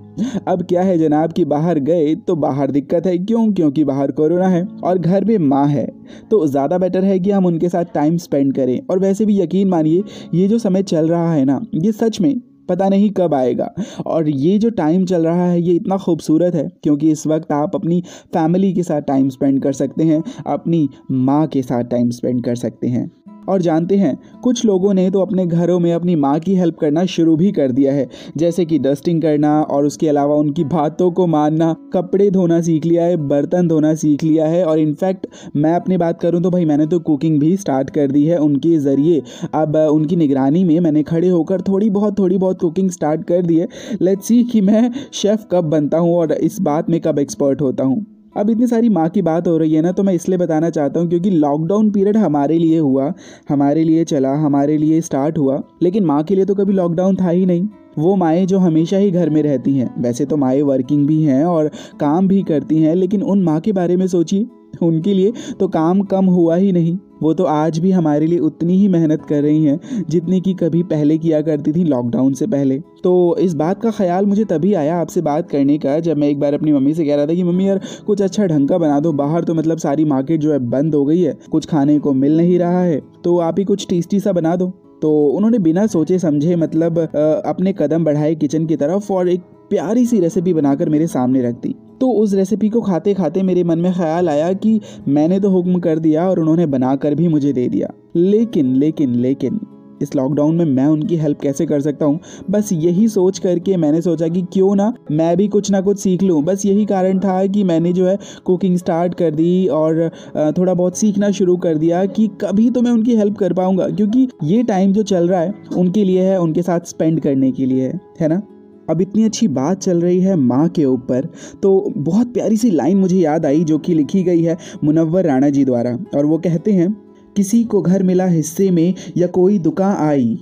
अब 0.47 0.61
क्या 0.63 0.81
है 0.81 0.97
जनाब 0.97 1.31
कि 1.31 1.45
बाहर 1.45 1.79
गए 1.79 2.13
तो 2.17 2.35
बाहर 2.37 2.71
दिक्कत 2.71 3.05
है। 3.05 3.17
क्यों? 3.17 3.51
क्योंकि 3.53 3.83
बाहर 3.83 4.11
कोरोना 4.11 4.47
है 4.47 4.65
और 4.83 4.97
घर 4.97 5.25
में 5.25 5.37
माँ 5.39 5.67
है। 5.67 5.85
तो 6.31 6.45
ज़्यादा 6.47 6.77
बेटर 6.77 7.03
है 7.03 7.19
कि 7.19 7.31
हम 7.31 7.45
उनके 7.45 7.69
साथ 7.69 7.93
टाइम 7.93 8.17
स्पेंड 8.17 8.53
करें। 8.55 8.79
और 8.89 8.99
वैसे 8.99 9.25
भी 9.25 9.39
यकीन 9.41 9.67
मानिए, 9.67 10.03
ये 10.33 10.47
जो 10.47 10.59
समय 10.59 10.83
चल 10.83 11.07
रहा 11.07 11.31
है 11.33 11.45
ना, 11.45 11.61
ये 11.75 11.91
सच 11.91 12.21
में 12.21 12.35
पता 12.69 12.87
नहीं 12.89 13.09
कब 13.09 13.33
आएगा। 13.33 13.69
और 14.05 14.29
ये 14.29 14.57
जो 14.59 14.69
टाइम 14.69 15.05
चल 15.05 15.25
रहा 15.25 15.45
है, 15.45 15.61
ये 15.61 15.73
इतना 15.73 15.97
खूबसूरत 15.97 16.55
है 16.55 16.67
क्योंकि 16.83 17.11
इस 17.11 17.25
वक्त 17.27 17.51
आप 17.51 17.75
अपनी 17.75 18.01
फैमिली 18.33 18.73
के 18.73 18.83
साथ 18.83 19.01
टाइम 19.01 19.29
स्पेंड 19.29 19.61
कर 19.63 19.73
सकते 19.73 20.03
हैं, 20.03 20.23
अपनी 20.47 20.87
माँ 21.11 21.45
के 21.47 21.61
साथ 21.61 21.83
टाइम 21.83 22.09
स्पेंड 22.11 22.43
कर 22.45 22.55
सकते 22.55 22.87
हैं। 22.87 23.09
और 23.50 23.62
जानते 23.62 23.97
हैं, 23.97 24.18
कुछ 24.44 24.63
लोगों 24.65 24.94
ने 24.94 25.09
तो 25.12 25.21
अपने 25.21 25.45
घरों 25.47 25.80
में 25.80 25.92
अपनी 25.94 26.15
माँ 26.15 26.39
की 26.39 26.56
हेल्प 26.56 26.77
करना 26.77 27.06
शुरू 27.07 27.36
भी 27.36 27.51
कर 27.51 27.71
दिया 27.71 27.94
है। 27.94 28.07
जैसे 28.38 28.65
कि 28.65 28.80
डस्टिंग 28.80 29.21
करना 29.21 29.62
और 29.62 29.86
उसके 29.86 30.07
अलावा 30.09 30.36
उनकी 30.36 30.63
बातों 30.65 31.09
को 31.12 31.27
मानना 31.27 31.75
कपड़े 31.94 32.30
धोना 32.31 32.59
सीख 32.62 32.86
लिया 32.86 33.03
है, 33.03 33.18
बर्तन 33.18 33.68
धोना 33.68 33.94
सीख 33.95 34.24
लिया 34.24 34.45
है 34.47 34.63
और 34.65 34.80
इनफैक्ट 34.80 35.27
मैं 35.56 35.74
अपनी 35.74 35.97
बात 35.97 36.21
करूँ 36.21 36.42
तो 36.42 36.51
भाई 36.51 36.65
मैंने 36.65 36.88
तो 36.88 37.00
कुकिंग 37.01 37.39
भी 37.39 37.56
स्टार्ट 37.57 37.89
कर 37.89 38.12
दी 38.12 38.24
है 38.25 38.38
उनके 38.39 38.77
ज़रिए। 38.80 39.21
अब 39.53 39.75
उनकी 39.75 40.15
निगरानी 40.15 40.63
में 40.63 40.80
मैंने 40.80 41.03
खड़े 41.03 41.30
होकर 41.30 41.62
थोड़ी 41.62 41.89
बहुत 41.89 42.19
थोड़ी 42.19 42.38
बहुत 42.38 42.62
कुकिंग 42.62 42.89
स्टार्ट 42.92 43.24
कर 43.24 43.42
दी 43.42 43.59
है। 43.59 43.68
लेट्स 44.01 44.27
सी 44.27 44.44
कि 44.44 44.62
मैं 44.62 44.92
शेफ़ 45.13 45.45
कब 45.51 45.69
बनता 45.69 45.97
हूँ 45.97 46.15
और 46.15 46.31
इस 46.33 46.59
बात 46.62 46.89
में 46.89 47.00
कब 47.01 47.19
एक्सपर्ट 47.19 47.62
होता 47.62 47.83
हूँ। 47.83 48.14
अब 48.37 48.49
इतनी 48.49 48.67
सारी 48.67 48.89
माँ 48.89 49.07
की 49.09 49.21
बात 49.21 49.47
हो 49.47 49.57
रही 49.57 49.73
है 49.73 49.81
ना 49.81 49.91
तो 49.91 50.03
मैं 50.03 50.13
इसलिए 50.13 50.37
बताना 50.37 50.69
चाहता 50.69 50.99
हूँ 50.99 51.09
क्योंकि 51.09 51.29
लॉकडाउन 51.29 51.91
पीरियड 51.91 52.17
हमारे 52.17 52.57
लिए 52.57 52.79
हुआ, 52.79 53.13
हमारे 53.49 53.83
लिए 53.83 54.03
चला, 54.03 54.33
हमारे 54.33 54.77
लिए 54.77 55.01
स्टार्ट 55.01 55.37
हुआ, 55.37 55.61
लेकिन 55.83 56.05
माँ 56.05 56.23
के 56.23 56.35
लिए 56.35 56.45
तो 56.45 56.55
कभी 56.55 56.73
लॉकडाउन 56.73 57.15
था 57.15 57.29
ही 57.29 57.45
नहीं। 57.45 57.67
वो 57.97 58.15
माएँ 58.15 58.45
जो 58.45 58.57
हमेशा 58.57 58.97
ही 58.97 59.11
घर 59.11 59.29
में 59.29 59.41
रहती 59.43 59.77
हैं। 59.77 60.01
वैसे 60.01 60.25
तो 60.25 60.37
माएँ 60.37 60.61
वर्किंग 60.61 61.07
भी 61.07 61.23
हैं 61.23 61.43
और 61.45 61.71
काम 61.99 62.27
भी 62.27 62.43
करती 62.43 62.77
हैं, 62.77 62.95
लेकिन 62.95 63.23
उन 63.23 63.43
माँ 63.43 63.59
के 63.59 63.71
बारे 63.71 63.95
में 63.97 64.07
सोचिए। 64.07 64.47
उनके 64.81 65.13
लिए 65.13 65.33
तो 65.60 65.68
काम 65.68 66.01
कम 66.04 66.25
हुआ 66.25 66.56
ही 66.56 66.72
नहीं। 66.72 66.98
वो 67.22 67.33
तो 67.33 67.44
आज 67.44 67.77
भी 67.80 67.92
हमारे 67.92 68.25
लिए 68.27 68.39
उतनी 68.39 68.77
ही 68.77 68.88
मेहनत 68.88 69.22
कर 69.25 69.42
रही 69.42 69.63
हैं, 69.63 69.80
जितनी 70.10 70.39
कि 70.42 70.54
कभी 70.54 70.81
पहले 70.83 71.18
किया 71.18 71.42
करती 71.42 71.72
थी 71.72 71.83
लॉकडाउन 71.83 72.33
से 72.33 72.48
पहले। 72.48 72.80
तो 73.04 73.36
इस 73.39 73.54
बात 73.54 73.81
का 73.81 73.92
ख्याल 73.92 74.25
मुझे 74.25 74.45
तभी 74.45 74.74
आया 74.74 74.98
आपसे 74.98 75.22
बात 75.22 75.50
करने 75.50 75.77
का, 75.77 76.00
जब 76.00 76.18
मैं 76.18 76.27
एक 76.27 76.39
बार 76.39 76.54
अपनी 76.54 76.74
मम्मी 76.74 76.94
से 76.94 77.06
कह 77.06 77.16
रहा 77.16 77.25
था 77.25 77.33
कि, 77.33 77.44
मम्मी 77.44 77.68
यार, 77.68 77.81
कुछ 78.07 78.22
अच्छा 78.22 78.45
ढंग 78.45 78.69
का 78.69 78.77
बना 78.77 79.00
दो, 79.00 79.12
बाहर 79.13 79.44
तो 79.44 79.54
मतलब 79.54 79.77
सारी 79.77 80.06
मार्केट 80.06 80.39
जो 80.39 80.51
है 80.51 80.60
बंद 80.69 80.95
हो 80.95 81.06
गई 81.06 81.21
है, 81.21 81.38
कुछ 81.51 81.66
खाने 81.66 82.00
को 82.00 82.13
मिल 82.13 82.38
नहीं 82.38 82.60
रहा 82.60 82.81
है 82.81 83.01
तो 83.24 83.38
आप 83.39 83.60
ही 83.60 83.66
कुछ 83.66 83.88
टेस्टी 83.89 84.19
सा 84.19 84.31
बना 84.31 84.56
दो। 84.56 84.74
तो 85.06 85.28
उन्होंने 85.28 85.57
बिना 85.60 85.86
सोचे 85.88 86.18
समझे 86.19 86.56
मतलब 86.56 86.98
अपने 87.46 87.74
कदम 87.74 88.04
बढ़ाए 88.04 88.34
किचन 88.36 88.66
की 88.66 88.75
तरफ़ 88.75 89.12
और 89.13 89.28
एक 89.30 89.42
प्यारी 89.69 90.06
सी 90.06 90.19
रेसिपी 90.19 90.54
बनाकर 90.54 90.90
मेरे 90.90 91.07
सामने 91.07 91.42
रख 91.42 91.56
दी। 91.56 91.76
तो 92.02 92.09
उस 92.12 92.33
रेसिपी 92.33 92.69
को 92.69 92.81
खाते 92.81 93.14
खाते 93.14 93.44
मेरे 93.44 93.64
मन 93.64 93.80
में 93.80 93.92
ख्याल 93.94 94.30
आया 94.30 94.52
कि 94.54 94.80
मैंने 95.07 95.40
तो 95.40 95.50
हुक्म 95.50 95.80
कर 95.80 96.00
दिया 96.00 96.28
और 96.30 96.40
उन्होंने 96.40 96.66
बनाकर 96.66 97.16
भी 97.16 97.28
मुझे 97.28 97.54
दे 97.54 97.68
दिया। 97.68 97.92
लेकिन 98.16 98.76
लेकिन 98.76 99.16
लेकिन 99.16 99.59
इस 100.02 100.16
लॉकडाउन 100.16 100.56
में 100.56 100.66
मैं 100.66 100.85
उनकी 100.85 101.16
हेल्प 101.16 101.40
कैसे 101.42 101.66
कर 101.66 101.81
सकता 101.81 102.06
हूँ? 102.06 102.19
बस 102.49 102.69
यही 102.73 103.07
सोच 103.09 103.40
करके 103.40 103.78
मैंने 103.78 104.02
सोचा 104.02 104.28
कि 104.28 104.42
क्यों 104.54 104.73
ना 104.75 104.94
मैं 105.11 105.35
भी 105.37 105.47
कुछ 105.47 105.71
ना 105.71 105.81
कुछ 105.81 105.99
सीख 105.99 106.23
लूँ। 106.23 106.42
बस 106.44 106.66
यही 106.66 106.85
कारण 106.85 107.19
था 107.19 107.45
कि 107.45 107.64
मैंने 107.64 107.94
जो 107.94 108.07
है 108.07 108.18
कुकिंग 108.45 108.78
स्टार्ट 108.78 109.14
कर 109.14 109.35
दी 109.35 109.68
और 109.68 110.09
थोड़ा 110.57 110.73
बहुत 110.73 110.97
सीखना 110.97 111.31
शुरू 111.31 111.57
कर 111.57 111.78
दिया 111.78 112.06
कि 112.07 112.28
कभी 112.42 112.69
तो 112.69 112.81
मैं 112.81 112.92
उनकी 112.92 113.16
हेल्प 113.16 113.37
कर 113.37 113.54
पाऊँगा, 113.54 113.87
क्योंकि 113.90 114.28
ये 114.44 114.64
टाइम 114.64 114.94
जो 114.94 115.04
चल 115.04 115.28
रहा 115.28 115.40
है, 115.40 115.54
उनके 115.78 116.04
लिए 116.04 116.23
है, 116.23 116.40
उनके 116.40 116.61
साथ 116.61 116.87
स्पेंड 116.87 117.19
करने 117.19 117.52
के 117.52 117.66
लिए 117.66 117.87
है 117.87 117.99
है 118.21 118.28
ना? 118.28 118.42
अब 118.90 118.99
इतनी 119.02 119.23
अच्छी 119.23 119.47
बात 119.47 119.80
चल 119.80 120.02
रही 120.02 120.19
है 120.19 120.35
माँ 120.35 120.68
के 120.69 120.83
ऊपर 120.85 121.28
तो 121.64 121.94
बहुत 121.97 122.33
प्यारी 122.33 122.57
सी 122.57 122.69
लाइन 122.71 122.97
मुझे 122.97 123.18
याद 123.18 123.45
आई 123.45 123.64
जो 123.64 123.78
कि 123.78 123.94
लिखी 123.94 124.21
गई 124.23 124.42
है 124.42 124.57
मुनव्वर 124.83 125.25
राणा 125.25 125.49
जी 125.49 125.64
द्वारा, 125.66 125.97
और 126.16 126.25
वो 126.25 126.37
कहते 126.37 126.71
हैं 126.71 126.90
किसी 127.35 127.63
को 127.63 127.81
घर 127.81 128.04
मिला 128.04 128.25
हिस्से 128.25 128.71
में 128.71 128.94
या 129.18 129.27
कोई 129.27 129.59
दुकान 129.59 129.97
आई। 129.97 130.39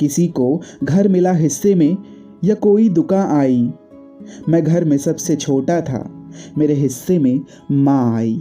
किसी 0.00 0.28
को 0.28 0.62
घर 0.84 1.08
मिला 1.08 1.32
हिस्से 1.32 1.74
में 1.74 1.96
या 2.44 2.54
कोई 2.54 2.88
दुकान 2.88 3.28
आई। 3.28 3.72
मैं 4.48 4.64
घर 4.64 4.84
में 4.84 4.98
सबसे 4.98 5.36
छोटा 5.36 5.80
था। 5.80 6.30
मेरे 6.58 6.74
हिस्से 6.74 7.18
में 7.18 7.40
माँ 7.72 8.16
आई। 8.16 8.40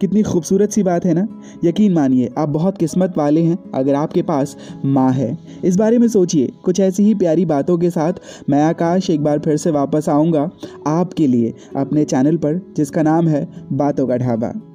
कितनी 0.00 0.22
खूबसूरत 0.22 0.70
सी 0.70 0.82
बात 0.82 1.04
है 1.04 1.14
ना? 1.14 1.28
यकीन 1.64 1.92
मानिए, 1.92 2.30
आप 2.38 2.48
बहुत 2.48 2.78
किस्मत 2.78 3.14
वाले 3.18 3.42
हैं, 3.42 3.70
अगर 3.74 3.94
आपके 3.94 4.22
पास 4.22 4.56
माँ 4.84 5.12
है। 5.12 5.38
इस 5.64 5.76
बारे 5.76 5.98
में 5.98 6.08
सोचिए, 6.08 6.52
कुछ 6.64 6.80
ऐसी 6.80 7.02
ही 7.02 7.14
प्यारी 7.14 7.44
बातों 7.44 7.78
के 7.78 7.90
साथ 7.90 8.12
मैं 8.50 8.62
आकाश 8.62 9.10
एक 9.10 9.24
बार 9.24 9.38
फिर 9.38 9.56
से 9.56 9.70
वापस 9.70 10.08
आऊँगा 10.08 10.50
आपके 10.86 11.26
लिए 11.26 11.54
अपने 11.76 12.04
चैनल 12.04 12.36
पर, 12.36 12.74
जिसका 12.76 13.02
नाम 13.02 13.28
है 13.28 13.48
बातों 13.72 14.06
का 14.06 14.16
ढाबा। 14.16 14.72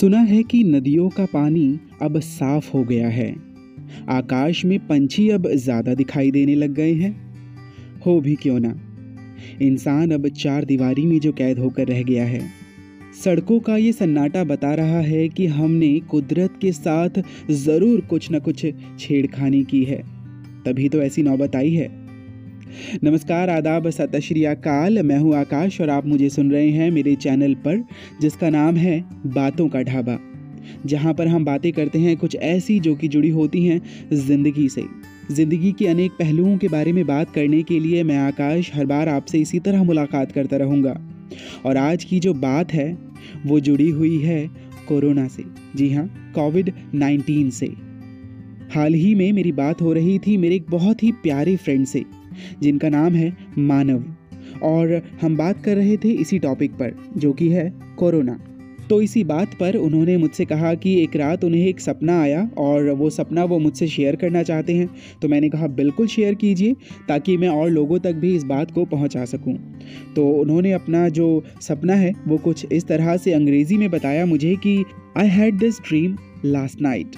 सुना 0.00 0.18
है 0.18 0.42
कि 0.42 0.64
नदियों 0.64 1.08
का 1.08 1.24
पानी 1.24 1.80
अब 2.02 2.20
साफ़ 2.20 2.70
हो 2.72 2.84
गया 2.84 3.08
है। 3.08 3.36
आकाश 4.08 4.64
में 4.64 4.78
पंछी 4.86 5.28
अब 5.30 5.48
ज़्यादा 5.48 5.94
दिखाई 5.94 6.30
देने 6.30 6.54
लग 6.54 6.70
गए 6.70 6.92
हैं। 6.92 7.10
हो 8.06 8.20
भी 8.20 8.34
क्यों 8.34 8.60
ना। 8.60 8.74
इंसान 9.62 10.10
अब 10.10 10.28
चार 10.28 10.64
दीवारी 10.64 11.06
में 11.06 11.20
जो 11.20 11.32
कैद 11.32 11.58
होकर 11.58 11.86
रह 11.86 12.02
गया 12.02 12.24
है। 12.24 12.40
सड़कों 13.24 13.60
का 13.60 13.76
ये 13.76 13.92
सन्नाटा 13.92 14.44
बता 14.44 14.74
रहा 14.74 15.00
है 15.00 15.28
कि 15.28 15.46
हमने 15.46 16.00
कुदरत 16.00 16.58
के 16.60 16.72
साथ 16.72 17.22
ज़रूर 17.50 18.00
कुछ 18.00 18.32
न 18.32 18.38
कुछ 18.38 18.66
छेड़खानी 18.98 19.64
की 19.64 19.84
है। 19.84 20.02
तभी 20.66 20.88
तो 20.88 21.02
ऐसी 21.02 21.22
नौबत 21.22 21.56
आई 21.56 21.74
है। 21.74 22.03
नमस्कार, 22.74 23.50
आदाब 23.50 23.88
सत 23.90 24.14
अकाल। 24.14 25.02
मैं 25.02 25.18
हूँ 25.18 25.34
आकाश 25.36 25.80
और 25.80 25.90
आप 25.90 26.06
मुझे 26.06 26.28
सुन 26.28 26.50
रहे 26.50 26.70
हैं 26.70 26.90
मेरे 26.90 27.14
चैनल 27.14 27.54
पर, 27.54 27.84
जिसका 28.20 28.48
नाम 28.50 28.76
है 28.76 28.98
बातों 29.26 29.68
का 29.68 29.82
ढाबा, 29.82 30.18
जहाँ 30.86 31.12
पर 31.14 31.26
हम 31.26 31.44
बातें 31.44 31.72
करते 31.72 31.98
हैं 31.98 32.16
कुछ 32.16 32.36
ऐसी 32.36 32.78
जो 32.80 32.94
कि 32.94 33.08
जुड़ी 33.08 33.28
होती 33.28 33.64
हैं 33.66 33.80
ज़िंदगी 34.12 34.68
से। 34.68 34.84
ज़िंदगी 35.30 35.72
के 35.72 35.86
अनेक 35.86 36.12
पहलुओं 36.12 36.56
के 36.58 36.68
बारे 36.68 36.92
में 36.92 37.04
बात 37.06 37.30
करने 37.30 37.62
के 37.62 37.78
लिए 37.80 38.02
मैं 38.02 38.18
आकाश 38.18 38.70
हर 38.74 38.86
बार 38.86 39.08
आपसे 39.08 39.38
इसी 39.38 39.58
तरह 39.58 39.82
मुलाकात 39.82 40.32
करता 40.32 40.56
रहूँगा। 40.56 40.96
और 41.66 41.76
आज 41.76 42.04
की 42.04 42.20
जो 42.20 42.34
बात 42.34 42.72
है, 42.72 42.92
वो 43.46 43.60
जुड़ी 43.60 43.88
हुई 43.90 44.18
है 44.18 44.46
कोरोना 44.88 45.28
से। 45.28 45.44
जी 45.76 45.92
हाँ 45.92 46.06
कोविड 46.34 46.72
19 46.94 47.50
से। 47.50 47.66
हाल 48.74 48.94
ही 48.94 49.14
में 49.14 49.32
मेरी 49.32 49.52
बात 49.52 49.80
हो 49.82 49.92
रही 49.92 50.18
थी 50.18 50.36
मेरे 50.36 50.54
एक 50.54 50.66
बहुत 50.70 51.02
ही 51.02 51.12
प्यारे 51.12 51.56
फ्रेंड 51.56 51.86
से। 51.86 52.04
जिनका 52.62 52.88
नाम 52.88 53.14
है 53.14 53.36
मानव। 53.58 54.04
और 54.62 55.02
हम 55.22 55.36
बात 55.36 55.62
कर 55.64 55.76
रहे 55.76 55.96
थे 55.96 56.08
इसी 56.08 56.38
टॉपिक 56.38 56.72
पर, 56.72 56.92
जो 57.16 57.32
कि 57.32 57.48
है 57.48 57.72
कोरोना। 57.98 58.38
तो 58.90 59.00
इसी 59.02 59.24
बात 59.24 59.54
पर 59.60 59.76
उन्होंने 59.76 60.16
मुझसे 60.16 60.44
कहा 60.44 60.74
कि 60.74 61.02
एक 61.02 61.16
रात 61.16 61.44
उन्हें 61.44 61.66
एक 61.66 61.80
सपना 61.80 62.20
आया 62.22 62.50
और 62.58 62.90
वो 62.90 63.10
सपना 63.10 63.44
वो 63.44 63.58
मुझसे 63.58 63.86
शेयर 63.86 64.16
करना 64.16 64.42
चाहते 64.42 64.74
हैं। 64.74 64.88
तो 65.22 65.28
मैंने 65.28 65.48
कहा, 65.48 65.66
बिल्कुल 65.66 66.06
शेयर 66.06 66.34
कीजिए, 66.34 66.74
ताकि 67.08 67.36
मैं 67.36 67.48
और 67.48 67.70
लोगों 67.70 67.98
तक 67.98 68.14
भी 68.14 68.34
इस 68.36 68.44
बात 68.44 68.70
को 68.70 68.84
पहुँचा 68.84 69.24
सकूँ। 69.24 69.56
तो 70.16 70.28
उन्होंने 70.30 70.72
अपना 70.72 71.08
जो 71.08 71.44
सपना 71.60 71.94
है, 71.94 72.12
वो 72.28 72.38
कुछ 72.38 72.66
इस 72.72 72.86
तरह 72.86 73.16
से 73.16 73.32
अंग्रेज़ी 73.32 73.76
में 73.76 73.90
बताया 73.90 74.26
मुझे 74.26 74.56
कि 74.56 74.84
I 75.16 75.28
had 75.28 75.58
this 75.58 75.80
dream 75.80 76.16
last 76.44 76.80
night 76.80 77.16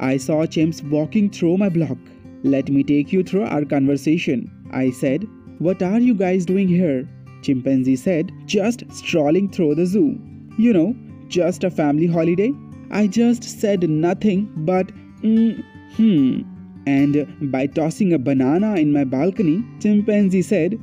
I 0.00 0.18
saw 0.18 0.44
chimes 0.44 0.84
walking 0.84 1.30
through 1.30 1.56
my 1.56 1.70
block 1.70 2.04
Let 2.42 2.70
me 2.70 2.82
take 2.82 3.12
you 3.12 3.22
through 3.22 3.44
our 3.44 3.64
conversation. 3.64 4.50
I 4.72 4.90
said, 4.90 5.26
What 5.58 5.82
are 5.82 6.00
you 6.00 6.14
guys 6.14 6.46
doing 6.46 6.68
here? 6.68 7.06
Chimpanzee 7.42 7.96
said, 7.96 8.32
Just 8.46 8.84
strolling 8.90 9.50
through 9.50 9.74
the 9.74 9.84
zoo. 9.84 10.18
You 10.56 10.72
know, 10.72 10.94
just 11.28 11.64
a 11.64 11.70
family 11.70 12.06
holiday. 12.06 12.52
I 12.90 13.06
just 13.06 13.44
said 13.44 13.88
nothing 13.88 14.50
but, 14.56 14.86
mm, 15.22 15.62
hmm. 15.96 16.40
And 16.86 17.52
by 17.52 17.66
tossing 17.66 18.14
a 18.14 18.18
banana 18.18 18.76
in 18.76 18.92
my 18.92 19.04
balcony, 19.04 19.62
Chimpanzee 19.80 20.42
said, 20.42 20.78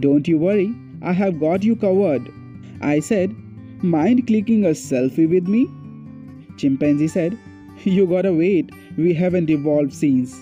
Don't 0.00 0.28
you 0.28 0.38
worry, 0.38 0.74
I 1.02 1.12
have 1.12 1.40
got 1.40 1.62
you 1.62 1.74
covered. 1.74 2.30
I 2.82 3.00
said, 3.00 3.34
Mind 3.82 4.26
clicking 4.26 4.64
a 4.66 4.70
selfie 4.70 5.28
with 5.28 5.48
me? 5.48 5.66
Chimpanzee 6.58 7.08
said, 7.08 7.38
You 7.84 8.06
gotta 8.06 8.32
wait, 8.32 8.70
we 8.98 9.14
haven't 9.14 9.48
evolved 9.48 9.94
since. 9.94 10.38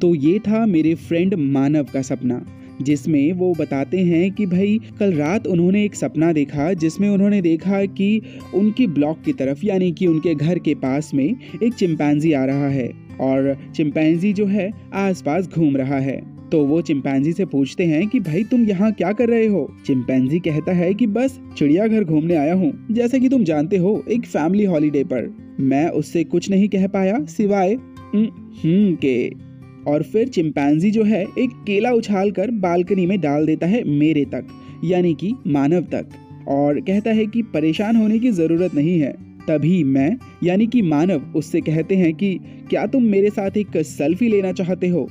तो 0.00 0.14
ये 0.14 0.38
था 0.38 0.66
मेरे 0.66 0.94
friend 0.94 1.34
मानव 1.34 1.84
का 1.84 2.02
सपना, 2.02 2.46
जिसमें 2.82 3.32
वो 3.32 3.54
बताते 3.58 3.98
हैं 3.98 4.32
कि 4.32 4.46
भाई, 4.46 4.80
कल 5.00 5.12
रात 5.12 5.46
उन्होंने 5.46 5.84
एक 5.84 5.94
सपना 5.94 6.32
देखा, 6.32 6.72
जिसमें 6.72 7.08
उन्होंने 7.08 7.42
देखा 7.42 7.84
कि 7.84 8.22
उनकी 8.54 8.86
ब्लॉक 8.86 9.22
की 9.24 9.32
तरफ़, 9.32 9.66
यानी 9.66 9.92
कि 9.92 10.06
उनके 10.06 10.34
घर 10.34 10.58
के 10.58 10.74
पास 10.74 11.10
में 11.14 11.36
एक 11.62 11.74
चिंपैंजी 11.74 12.32
आ 12.32 12.44
रहा 12.44 12.68
है 12.68 12.92
और 13.20 13.58
चिंपैंजी 13.76 14.32
जो 14.32 14.46
है, 14.46 14.72
आसपास 14.94 15.48
घूम 15.48 15.76
रहा 15.76 15.98
है। 15.98 16.36
तो 16.52 16.64
वो 16.64 16.82
चिंपैंजी 16.82 17.32
से 17.32 17.44
पूछते 17.44 17.84
हैं 17.84 18.08
कि 18.08 18.20
भाई, 18.20 18.44
तुम 18.44 18.64
यहाँ 18.64 18.92
क्या 18.92 19.12
कर 19.12 19.28
रहे 19.28 19.46
हो? 19.46 19.76
चिंपैंजी 19.86 20.38
कहता 20.38 20.72
है 20.72 20.94
कि 20.94 21.06
बस, 21.06 21.40
चिड़ियाघर 21.56 22.04
घूमने 22.04 22.36
आया 22.36 22.54
हूँ। 22.54 22.86
जैसे 22.90 23.20
कि 23.20 23.28
तुम 23.28 23.44
जानते 23.44 23.76
हो, 23.76 24.04
एक 24.10 24.26
फैमिली 24.26 24.64
हॉलीडे 24.64 25.04
पर। 25.04 25.36
मैं 25.60 25.88
उससे 25.88 26.24
कुछ 26.24 26.50
नहीं 26.50 26.68
कह 26.68 26.86
पाया, 26.86 27.24
सिवाय 27.24 27.72
हम्म 28.14 28.94
के। 28.94 29.45
और 29.86 30.02
फिर 30.02 30.28
चिंपैंजी 30.28 30.90
जो 30.90 31.04
है, 31.04 31.22
एक 31.38 31.50
केला 31.66 31.90
उछाल 31.90 32.30
कर 32.30 32.50
बालकनी 32.50 33.06
में 33.06 33.20
डाल 33.20 33.46
देता 33.46 33.66
है 33.66 33.84
मेरे 33.84 34.24
तक, 34.24 34.46
यानी 34.84 35.14
कि 35.14 35.34
मानव 35.46 35.80
तक। 35.80 36.06
और 36.48 36.80
कहता 36.80 37.10
है 37.10 37.26
कि 37.26 37.42
परेशान 37.42 37.96
होने 37.96 38.18
की 38.18 38.30
ज़रूरत 38.30 38.74
नहीं 38.74 39.00
है। 39.00 39.12
तभी 39.48 39.84
मैं, 39.84 40.16
यानी 40.44 40.66
कि 40.66 40.82
मानव, 40.82 41.22
उससे 41.36 41.60
कहते 41.60 41.96
हैं 41.96 42.14
कि, 42.14 42.40
क्या 42.70 42.86
तुम 42.86 43.02
मेरे 43.02 43.30
साथ 43.30 43.50
एक 43.56 43.76
सेल्फी 43.76 44.28
लेना 44.28 44.52
चाहते 44.52 44.88
हो? 44.88 45.10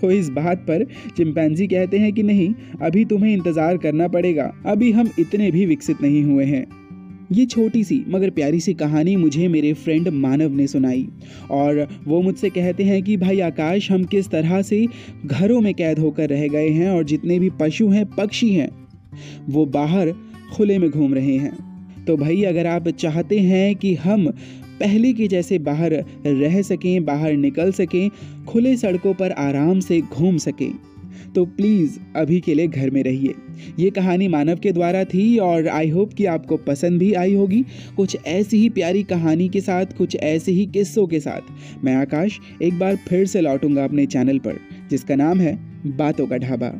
तो 0.00 0.10
इस 0.10 0.28
बात 0.28 0.58
पर 0.58 0.86
चिंपैंजी 1.16 1.66
कहते 1.66 1.98
हैं 1.98 2.12
कि 2.12 2.22
नहीं, 2.22 2.54
अभी 2.82 3.04
तुम्हें 3.04 3.32
इंतज़ार 3.32 3.76
करना 3.76 4.08
पड़ेगा। 4.08 4.52
अभी 4.66 4.92
हम 4.92 5.10
इतने 5.18 5.50
भी 5.50 5.66
विकसित 5.66 6.02
नहीं 6.02 6.24
हुए 6.24 6.44
हैं। 6.44 6.83
ये 7.32 7.46
छोटी 7.46 7.84
सी, 7.84 8.04
मगर 8.08 8.30
प्यारी 8.30 8.60
सी 8.60 8.74
कहानी 8.74 9.16
मुझे 9.16 9.48
मेरे 9.48 9.72
फ्रेंड 9.72 10.08
मानव 10.08 10.54
ने 10.54 10.66
सुनाई। 10.66 11.08
और 11.50 11.88
वो 12.04 12.22
मुझसे 12.22 12.50
कहते 12.50 12.84
हैं 12.84 13.02
कि, 13.02 13.16
भाई 13.16 13.40
आकाश, 13.40 13.92
हम 13.92 14.04
किस 14.04 14.28
तरह 14.28 14.62
से 14.62 14.86
घरों 15.26 15.60
में 15.60 15.74
कैद 15.74 15.98
होकर 15.98 16.28
रह 16.28 16.48
गए 16.48 16.68
हैं 16.68 16.90
और 16.90 17.04
जितने 17.04 17.38
भी 17.38 17.50
पशु 17.50 17.88
हैं, 17.88 18.06
पक्षी 18.06 18.48
हैं, 18.48 18.70
वो 19.48 19.66
बाहर 19.66 20.14
खुले 20.56 20.78
में 20.78 20.90
घूम 20.90 21.14
रहे 21.14 21.36
हैं। 21.36 21.58
तो 22.04 22.16
भाई, 22.16 22.42
अगर 22.42 22.66
आप 22.66 22.88
चाहते 22.88 23.38
हैं 23.38 23.76
कि 23.76 23.94
हम 23.94 24.26
पहले 24.80 25.12
के 25.12 25.28
जैसे 25.28 25.58
बाहर 25.58 26.04
रह 26.26 26.62
सकें, 26.62 27.04
बाहर 27.04 27.32
निकल 27.32 27.72
सकें, 27.72 28.10
खुले 28.48 28.76
सड़कों 28.76 29.14
पर 29.14 29.30
आराम 29.30 29.80
से 29.80 30.00
घूम 30.00 30.36
सकें 30.36 30.72
तो 31.34 31.44
प्लीज़ 31.46 31.98
अभी 32.16 32.40
के 32.40 32.54
लिए 32.54 32.66
घर 32.66 32.90
में 32.90 33.02
रहिए। 33.02 33.34
ये 33.78 33.90
कहानी 33.90 34.28
मानव 34.28 34.56
के 34.56 34.72
द्वारा 34.72 35.04
थी 35.04 35.36
और 35.38 35.68
आई 35.68 35.90
होप 35.90 36.12
कि 36.14 36.24
आपको 36.24 36.56
पसंद 36.56 36.98
भी 36.98 37.12
आई 37.12 37.34
होगी। 37.34 37.64
कुछ 37.96 38.16
ऐसी 38.26 38.58
ही 38.58 38.68
प्यारी 38.68 39.02
कहानी 39.02 39.48
के 39.48 39.60
साथ, 39.60 39.86
कुछ 39.98 40.16
ऐसे 40.16 40.52
ही 40.52 40.66
किस्सों 40.66 41.06
के 41.06 41.20
साथ 41.20 41.84
मैं 41.84 41.94
आकाश 41.96 42.40
एक 42.62 42.78
बार 42.78 42.96
फिर 43.08 43.26
से 43.26 43.40
लौटूँगा 43.40 43.84
अपने 43.84 44.06
चैनल 44.06 44.38
पर, 44.38 44.58
जिसका 44.90 45.14
नाम 45.14 45.40
है 45.40 45.58
बातों 45.86 46.26
का 46.26 46.38
ढाबा। 46.38 46.72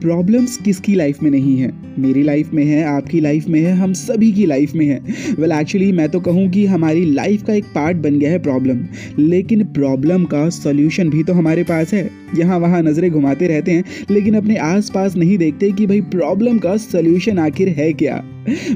प्रॉब्लम्स 0.00 0.56
किसकी 0.56 0.94
लाइफ 0.94 1.22
में 1.22 1.30
नहीं 1.30 1.56
है? 1.56 1.72
मेरी 1.98 2.22
लाइफ 2.22 2.52
में 2.54 2.64
है 2.64 2.82
आपकी 2.84 3.20
लाइफ 3.20 3.46
में 3.48 3.60
है 3.60 3.72
हम 3.72 3.92
सभी 3.92 4.32
की 4.32 4.46
लाइफ 4.46 4.74
में 4.74 4.86
है। 4.86 4.98
वेल 4.98 5.34
well, 5.36 5.60
एक्चुअली 5.60 5.92
मैं 5.92 6.08
तो 6.08 6.20
कहूँ 6.20 6.48
कि 6.48 6.66
हमारी 6.66 7.04
लाइफ 7.04 7.42
का 7.42 7.52
एक 7.52 7.64
पार्ट 7.64 7.96
बन 7.96 8.18
गया 8.18 8.30
है 8.30 8.38
प्रॉब्लम 8.38 8.84
लेकिन 9.18 9.64
प्रॉब्लम 9.64 10.24
का 10.24 10.48
सॉल्यूशन 10.48 11.10
भी 11.10 11.22
तो 11.22 11.32
हमारे 11.32 11.62
पास 11.62 11.94
है। 11.94 12.10
यहाँ 12.38 12.58
वहाँ 12.58 12.82
नज़रें 12.82 13.10
घुमाते 13.10 13.46
रहते 13.46 13.72
हैं 13.72 13.84
लेकिन 14.10 14.34
अपने 14.34 14.56
आसपास 14.56 15.16
नहीं 15.16 15.38
देखते 15.38 15.70
कि 15.70 15.86
भाई 15.86 16.00
प्रॉब्लम 16.00 16.58
का 16.58 16.76
सॉल्यूशन 16.76 17.38
आखिर 17.38 17.68
है 17.68 17.92
क्या। 17.92 18.22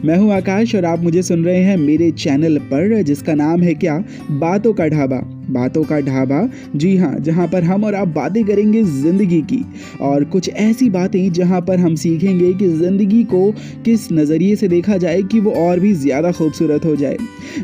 मैं 0.05 0.17
हूँ 0.17 0.33
आकाश 0.33 0.75
और 0.75 0.85
आप 0.85 1.02
मुझे 1.02 1.23
सुन 1.23 1.45
रहे 1.45 1.62
हैं 1.64 1.76
मेरे 1.76 2.11
चैनल 2.11 2.59
पर 2.59 3.02
जिसका 3.02 3.35
नाम 3.35 3.62
है 3.62 3.75
क्या? 3.75 4.05
बातों 4.31 4.73
का 4.73 4.88
ढाबा। 4.88 5.31
बातों 5.50 5.82
का 5.84 5.99
ढाबा। 6.00 6.49
जी 6.76 6.96
हाँ 6.96 7.14
जहाँ 7.18 7.46
पर 7.49 7.64
हम 7.64 7.84
और 7.84 7.94
आप 7.94 8.08
बातें 8.08 8.42
करेंगे 8.44 8.82
ज़िंदगी 8.82 9.40
की। 9.42 9.64
और 10.00 10.25
कुछ 10.25 10.49
ऐसी 10.49 10.88
बातें 10.90 11.32
जहाँ 11.32 11.61
पर 11.61 11.80
हम 11.80 11.94
सीखेंगे 11.94 12.52
कि 12.52 12.68
ज़िंदगी 12.68 13.22
को 13.25 13.50
किस 13.84 14.11
नज़रिए 14.12 14.56
से 14.56 14.68
देखा 14.68 14.96
जाए 14.96 15.22
कि 15.22 15.40
वो 15.40 15.50
और 15.58 15.80
भी 15.80 15.92
ज़्यादा 15.94 16.32
खूबसूरत 16.32 16.84
हो 16.84 16.96
जाए। 16.96 17.16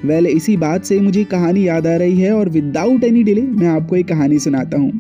वेल, 0.04 0.26
इसी 0.26 0.56
बात 0.56 0.85
से 0.85 1.00
मुझे 1.00 1.25
कहानी 1.25 1.66
याद 1.68 1.87
आ 1.87 1.97
रही 1.97 2.20
है 2.20 2.32
और 2.32 2.49
विदाउट 2.49 3.04
एनी 3.04 3.23
डिले 3.23 3.42
मैं 3.42 3.68
आपको 3.68 3.97
एक 3.97 4.08
कहानी 4.08 4.38
सुनाता 4.38 4.78
हूँ। 4.78 4.90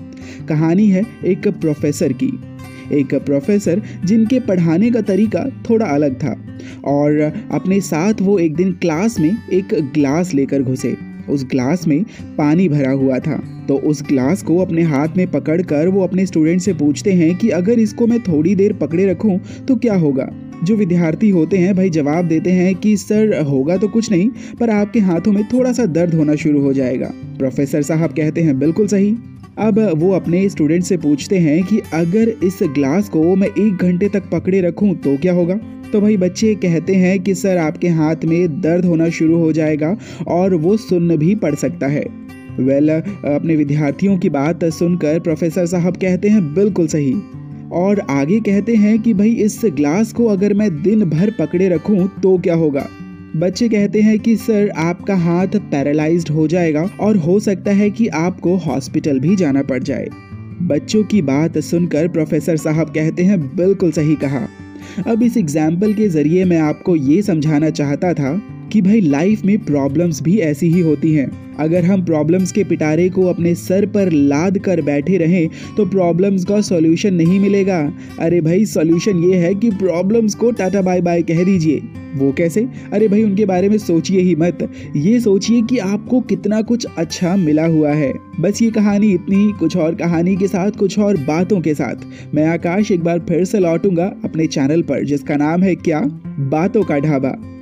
कहानी 0.48 0.86
है 0.88 1.04
एक 1.24 1.48
प्रोफेसर 1.50 2.12
की। 2.12 2.38
एक 2.92 3.14
प्रोफेसर 3.14 3.82
जिनके 4.04 4.38
पढ़ाने 4.40 4.90
का 4.90 5.00
तरीका 5.00 5.44
थोड़ा 5.70 5.86
अलग 5.86 6.14
था 6.14 6.34
और 6.84 7.20
अपने 7.52 7.80
साथ 7.80 8.20
वो 8.20 8.38
एक 8.38 8.54
दिन 8.56 8.72
क्लास 8.72 9.18
में 9.20 9.36
एक 9.52 9.74
ग्लास 9.94 10.32
लेकर 10.34 10.62
घुसे। 10.62 10.96
उस 11.28 11.44
ग्लास 11.44 11.88
में 11.88 12.04
पानी 12.38 12.68
भरा 12.68 12.90
हुआ 12.90 13.18
था। 13.18 13.64
तो 13.68 13.76
उस 13.76 14.02
ग्लास 14.02 14.42
को 14.42 14.58
अपने 14.58 14.82
हाथ 14.82 15.08
में 15.16 15.30
पकड़कर 15.30 15.88
वो 15.88 16.02
अपने 16.02 16.26
स्टूडेंट 16.26 16.60
से 16.60 16.72
पूछते 16.72 17.12
हैं 17.12 17.36
कि 17.36 17.48
अगर 17.48 17.78
इसको 17.78 18.06
मैं 18.06 18.20
थोड़ी 18.20 18.54
देर 18.54 18.72
पकड़े 18.72 19.06
रखूँ 19.06 19.40
तो 19.68 19.76
क्या 19.76 19.94
होगा? 19.94 20.30
जो 20.64 20.76
विद्यार्थी 20.76 21.30
होते 21.30 21.56
हैं, 21.56 21.76
भाई 21.76 21.90
जवाब 21.90 22.28
देते 22.28 22.50
हैं 22.50 22.74
कि, 22.74 22.96
सर, 22.96 23.42
होगा 23.42 23.76
तो 23.76 23.88
कुछ 23.88 24.10
नहीं, 24.10 24.30
पर 24.60 24.70
आपके 24.70 25.00
हाथों 25.00 25.32
में 25.32 25.44
थोड़ा 25.44 25.72
सा 25.72 25.86
दर्द 25.86 26.14
होना 26.14 26.34
शुरू 26.34 26.60
हो 26.60 26.72
जाएगा। 26.72 27.12
प्रोफेसर 27.38 27.82
साहब 27.82 28.10
कहते 28.10 28.40
हैं, 28.40 28.58
बिल्कुल 28.58 28.86
सही। 28.86 29.16
अब 29.58 29.92
वो 29.96 30.12
अपने 30.12 30.48
स्टूडेंट 30.48 30.84
से 30.84 30.96
पूछते 30.96 31.38
हैं 31.38 31.64
कि, 31.64 31.80
अगर 31.94 32.28
इस 32.28 32.58
ग्लास 32.62 33.08
को 33.08 33.36
मैं 33.36 33.48
एक 33.48 33.78
घंटे 33.82 34.08
तक 34.08 34.22
पकड़े 34.32 34.60
रखूँ 34.60 34.94
तो 34.94 35.16
क्या 35.16 35.32
होगा? 35.32 35.60
तो 35.92 36.00
भाई 36.00 36.16
बच्चे 36.16 36.54
कहते 36.54 36.94
हैं 36.94 37.18
कि 37.20 37.34
सर 37.34 37.58
आपके 37.58 37.88
हाथ 37.88 38.24
में 38.24 38.60
दर्द 38.60 38.84
होना 38.84 39.08
शुरू 39.08 39.38
हो 39.38 39.52
जाएगा 39.52 39.96
और 40.28 40.54
वो 40.54 40.76
सुन 40.76 41.16
भी 41.16 41.34
पड़ 41.34 41.54
सकता 41.54 41.86
है। 41.86 42.04
वेल 42.60 42.90
अपने 42.90 43.56
विद्यार्थियों 43.56 44.18
की 44.18 44.28
बात 44.28 44.64
सुनकर 44.64 45.20
प्रोफेसर 45.20 45.66
साहब 45.66 45.96
कहते 45.96 46.28
हैं, 46.28 46.54
बिल्कुल 46.54 46.86
सही। 46.86 47.14
और 47.72 48.00
आगे 48.00 48.40
कहते 48.40 48.74
हैं 48.74 48.98
कि 49.02 49.14
भाई 49.14 49.30
इस 49.30 49.60
ग्लास 49.66 50.12
को 50.12 50.26
अगर 50.26 50.54
मैं 50.54 50.70
दिन 50.82 51.04
भर 51.04 51.30
पकड़े 51.30 51.68
रखूँ 51.68 52.08
तो 52.22 52.36
क्या 52.38 52.54
होगा? 52.54 52.86
बच्चे 53.36 53.68
कहते 53.68 54.00
हैं 54.00 54.18
कि 54.18 54.36
सर 54.36 54.70
आपका 54.76 55.14
हाथ 55.14 55.56
पैरालाइज्ड 55.70 56.28
हो 56.28 56.46
जाएगा 56.48 56.88
और 57.00 57.16
हो 57.16 57.40
सकता 57.40 57.70
है 57.70 57.90
कि 57.90 58.06
आपको 58.06 58.56
हॉस्पिटल 58.56 59.20
भी 59.20 59.36
जाना 59.36 59.62
पड़ 59.62 59.82
जाए। 59.82 60.08
बच्चों 60.62 61.04
की 61.04 61.22
बात 61.22 61.58
सुनकर 61.58 62.08
प्रोफेसर 62.08 62.56
साहब 62.56 62.88
कहते 62.88 63.22
हैं, 63.22 63.40
बिल्कुल 63.56 63.92
सही 63.92 64.14
कहा। 64.14 64.48
अब 65.06 65.22
इस 65.22 65.36
एग्ज़ाम्पल 65.36 65.92
के 65.94 66.08
ज़रिए 66.08 66.44
मैं 66.44 66.58
आपको 66.60 66.96
ये 66.96 67.20
समझाना 67.22 67.70
चाहता 67.70 68.12
था 68.14 68.57
कि 68.72 68.82
भाई 68.82 69.00
लाइफ 69.00 69.44
में 69.44 69.58
प्रॉब्लम्स 69.64 70.22
भी 70.22 70.38
ऐसी 70.38 70.72
ही 70.72 70.80
होती 70.80 71.12
हैं। 71.14 71.30
अगर 71.56 71.84
हम 71.84 72.04
प्रॉब्लम्स 72.04 72.52
के 72.52 72.64
पिटारे 72.64 73.08
को 73.08 73.24
अपने 73.26 73.54
सर 73.54 73.86
पर 73.86 74.10
लाद 74.12 74.58
कर 74.58 74.82
बैठे 74.82 75.16
रहें 75.16 75.48
तो 75.76 75.86
प्रॉब्लम्स 75.86 76.44
का 76.44 76.60
सॉल्यूशन 76.60 77.14
नहीं 77.14 77.40
मिलेगा। 77.40 77.92
अरे 78.20 78.40
भाई 78.40 78.64
सॉल्यूशन 78.66 79.24
ये 79.24 79.36
है 79.36 79.54
कि 79.54 79.70
प्रॉब्लम्स 79.70 80.34
को 80.34 80.50
टाटा 80.50 80.82
बाय 80.82 81.00
बाय 81.00 81.22
कह 81.22 81.44
दीजिए। 81.44 81.82
वो 82.14 82.32
कैसे? 82.32 82.66
अरे 82.92 83.08
भाई, 83.08 83.22
उनके 83.22 83.44
बारे 83.44 83.68
में 83.68 83.78
सोचिए 83.78 84.20
ही 84.20 84.36
मत। 84.36 84.72
ये 84.96 85.20
सोचिए 85.20 85.62
कि 85.62 85.78
आपको 85.78 86.20
कितना 86.20 86.62
कुछ 86.62 86.86
अच्छा 86.98 87.36
मिला 87.36 87.66
हुआ 87.66 87.92
है। 87.92 88.12
बस 88.40 88.62
ये 88.62 88.70
कहानी 88.70 89.12
इतनी 89.12 89.36
ही, 89.36 89.52
कुछ 89.52 89.76
और 89.76 89.94
कहानी 89.94 90.36
के 90.36 90.48
साथ, 90.48 90.70
कुछ 90.70 90.98
और 90.98 91.16
बातों 91.16 91.60
के 91.60 91.74
साथ। 91.74 91.96
मैं 92.34 92.46
आकाश 92.46 92.90
एक 92.90 93.04
बार 93.04 93.18
फिर 93.18 93.44
से 93.44 93.58
लौटूँगा 93.58 94.12
अपने 94.24 94.46
चैनल 94.46 94.82
पर, 94.82 95.04
जिसका 95.04 95.36
नाम 95.36 95.62
है 95.62 95.74
क्या? 95.74 96.00
बातों 96.50 96.82
का 96.82 96.98
ढाबा। 96.98 97.57